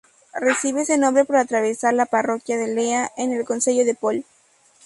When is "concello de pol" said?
3.45-4.25